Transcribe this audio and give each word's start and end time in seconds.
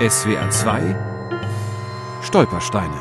SWR 0.00 0.48
2 0.48 0.96
Stolpersteine 2.22 3.00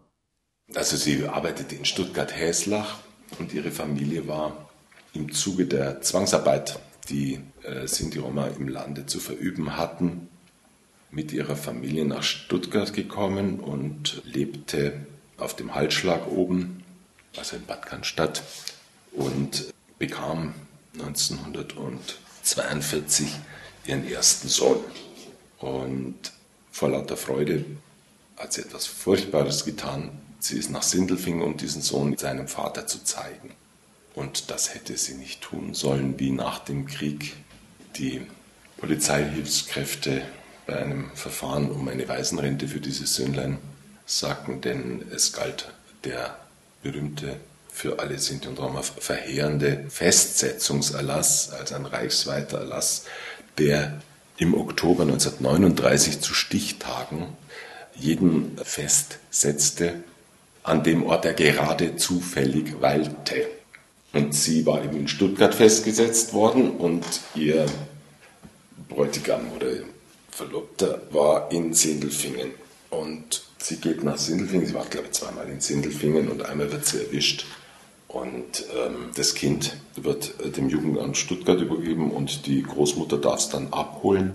Also 0.77 0.97
sie 0.97 1.27
arbeitete 1.27 1.75
in 1.75 1.85
Stuttgart-Heslach 1.85 3.01
und 3.41 3.52
ihre 3.52 3.73
Familie 3.73 4.29
war 4.29 4.71
im 5.13 5.33
Zuge 5.33 5.66
der 5.66 6.02
Zwangsarbeit, 6.02 6.79
die 7.09 7.41
äh, 7.65 7.88
Sinti-Roma 7.88 8.47
im 8.47 8.69
Lande 8.69 9.07
zu 9.07 9.19
verüben 9.19 9.77
hatten, 9.77 10.29
mit 11.11 11.33
ihrer 11.33 11.57
Familie 11.57 12.05
nach 12.05 12.23
Stuttgart 12.23 12.93
gekommen 12.93 13.59
und 13.61 14.21
lebte 14.25 15.07
auf 15.37 15.57
dem 15.57 15.75
Halsschlag 15.75 16.29
oben, 16.29 16.85
also 17.37 17.57
in 17.57 17.67
Bad 17.67 17.87
Cannstatt, 17.87 18.45
und 19.13 19.73
bekam 19.99 20.55
1942 20.95 23.29
ihren 23.87 24.09
ersten 24.09 24.49
Sohn. 24.49 24.79
Und 25.59 26.33
vor 26.71 26.91
lauter 26.91 27.17
Freude 27.17 27.65
hat 28.37 28.52
sie 28.52 28.61
etwas 28.63 28.87
Furchtbares 28.87 29.65
getan. 29.65 30.11
Sie 30.39 30.59
ist 30.59 30.71
nach 30.71 30.83
Sindelfingen, 30.83 31.43
um 31.43 31.57
diesen 31.57 31.83
Sohn 31.83 32.17
seinem 32.17 32.47
Vater 32.49 32.87
zu 32.87 33.02
zeigen. 33.05 33.51
Und 34.15 34.51
das 34.51 34.74
hätte 34.74 34.97
sie 34.97 35.15
nicht 35.15 35.43
tun 35.43 35.74
sollen, 35.74 36.19
wie 36.19 36.30
nach 36.30 36.61
dem 36.61 36.87
Krieg 36.87 37.35
die 37.97 38.23
Polizeihilfskräfte 38.79 40.23
bei 40.71 40.76
einem 40.76 41.10
Verfahren 41.15 41.71
um 41.71 41.88
eine 41.88 42.09
Waisenrente 42.09 42.68
für 42.68 42.80
dieses 42.80 43.16
Söhnlein 43.16 43.59
sagten, 44.07 44.60
denn 44.60 45.04
es 45.12 45.32
galt 45.32 45.73
der 46.04 46.37
berühmte 46.82 47.37
für 47.73 47.99
alle 47.99 48.18
Sinti 48.18 48.49
und 48.49 48.59
Roma 48.59 48.82
verheerende 48.82 49.85
Festsetzungserlass, 49.88 51.51
also 51.51 51.74
ein 51.74 51.87
reichsweiter 51.87 52.59
Erlass, 52.59 53.04
der 53.59 54.01
im 54.38 54.54
Oktober 54.54 55.02
1939 55.02 56.21
zu 56.21 56.35
Stichtagen 56.35 57.27
jeden 57.96 58.57
festsetzte, 58.62 60.05
an 60.62 60.84
dem 60.84 61.05
Ort 61.05 61.24
er 61.24 61.34
gerade 61.34 61.96
zufällig 61.96 62.80
weilte. 62.80 63.49
Und 64.12 64.34
sie 64.34 64.66
war 64.66 64.84
eben 64.84 64.97
in 64.97 65.09
Stuttgart 65.09 65.55
festgesetzt 65.55 66.32
worden 66.32 66.71
und 66.71 67.05
ihr 67.34 67.66
Bräutigam 68.88 69.53
oder 69.56 69.69
Verlobter 70.41 71.03
war 71.10 71.53
in 71.53 71.75
Sindelfingen. 71.75 72.53
Und 72.88 73.43
sie 73.59 73.77
geht 73.77 74.03
nach 74.03 74.16
Sindelfingen, 74.16 74.66
sie 74.66 74.72
war 74.75 74.87
glaube 74.87 75.09
ich 75.09 75.12
zweimal 75.12 75.47
in 75.49 75.60
Sindelfingen 75.60 76.31
und 76.31 76.47
einmal 76.47 76.72
wird 76.72 76.87
sie 76.87 77.05
erwischt. 77.05 77.44
Und 78.09 78.65
ähm, 78.75 79.11
das 79.15 79.34
Kind 79.34 79.77
wird 79.97 80.33
äh, 80.41 80.49
dem 80.49 80.71
Jugendamt 80.71 81.19
Stuttgart 81.19 81.61
übergeben 81.61 82.11
und 82.11 82.47
die 82.47 82.62
Großmutter 82.62 83.19
darf 83.19 83.41
es 83.41 83.51
dann 83.51 83.71
abholen, 83.73 84.33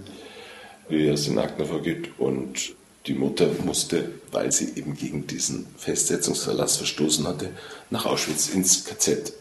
wie 0.88 1.08
es 1.08 1.28
in 1.28 1.40
Akten 1.40 1.66
vorgeht. 1.66 2.12
Und 2.20 2.76
die 3.08 3.16
Mutter 3.16 3.50
musste, 3.66 4.12
weil 4.32 4.52
sie 4.52 4.74
eben 4.76 4.96
gegen 4.96 5.26
diesen 5.28 5.66
Festsetzungserlass 5.76 6.78
verstoßen 6.78 7.28
hatte, 7.28 7.50
nach 7.90 8.06
Auschwitz 8.06 8.50
ins 8.50 8.86
KZ. 8.86 9.34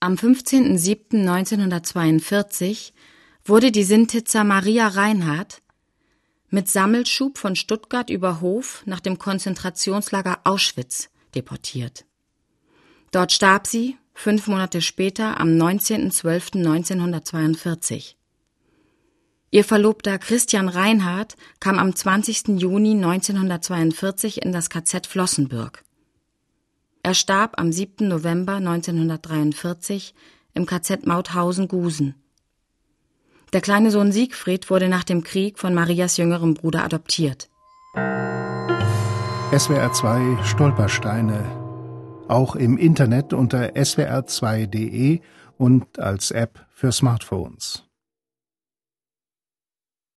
Am 0.00 0.16
15.07.1942 0.16 2.90
wurde 3.46 3.70
die 3.70 3.84
Sintitzer 3.84 4.42
Maria 4.44 4.88
Reinhardt 4.88 5.62
mit 6.54 6.68
Sammelschub 6.68 7.36
von 7.36 7.56
Stuttgart 7.56 8.08
über 8.08 8.40
Hof 8.40 8.84
nach 8.86 9.00
dem 9.00 9.18
Konzentrationslager 9.18 10.38
Auschwitz 10.44 11.10
deportiert. 11.34 12.06
Dort 13.10 13.32
starb 13.32 13.66
sie 13.66 13.96
fünf 14.14 14.46
Monate 14.46 14.80
später 14.80 15.40
am 15.40 15.48
19.12.1942. 15.48 18.14
Ihr 19.50 19.64
Verlobter 19.64 20.18
Christian 20.18 20.68
Reinhardt 20.68 21.34
kam 21.58 21.80
am 21.80 21.92
20. 21.94 22.60
Juni 22.60 22.92
1942 22.92 24.42
in 24.42 24.52
das 24.52 24.70
KZ 24.70 25.08
Flossenbürg. 25.08 25.82
Er 27.02 27.14
starb 27.14 27.58
am 27.58 27.72
7. 27.72 28.06
November 28.06 28.54
1943 28.54 30.14
im 30.54 30.66
KZ 30.66 31.04
Mauthausen-Gusen. 31.04 32.14
Der 33.54 33.60
kleine 33.60 33.92
Sohn 33.92 34.10
Siegfried 34.10 34.68
wurde 34.68 34.88
nach 34.88 35.04
dem 35.04 35.22
Krieg 35.22 35.60
von 35.60 35.74
Marias 35.74 36.16
jüngerem 36.16 36.54
Bruder 36.54 36.84
adoptiert. 36.84 37.48
SWR 39.56 39.92
2 39.92 40.42
Stolpersteine. 40.42 41.40
Auch 42.26 42.56
im 42.56 42.76
Internet 42.76 43.32
unter 43.32 43.76
swr2.de 43.76 45.20
und 45.56 46.00
als 46.00 46.32
App 46.32 46.66
für 46.74 46.90
Smartphones. 46.90 47.84